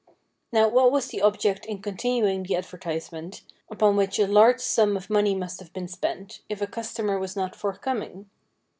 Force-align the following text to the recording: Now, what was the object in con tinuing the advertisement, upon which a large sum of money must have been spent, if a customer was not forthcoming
Now, 0.51 0.67
what 0.67 0.91
was 0.91 1.09
the 1.09 1.21
object 1.21 1.63
in 1.67 1.79
con 1.79 1.95
tinuing 1.95 2.47
the 2.47 2.55
advertisement, 2.55 3.43
upon 3.69 3.95
which 3.95 4.17
a 4.17 4.25
large 4.25 4.59
sum 4.59 4.97
of 4.97 5.11
money 5.11 5.35
must 5.35 5.59
have 5.59 5.73
been 5.73 5.87
spent, 5.87 6.41
if 6.49 6.59
a 6.59 6.65
customer 6.65 7.19
was 7.19 7.35
not 7.35 7.55
forthcoming 7.55 8.27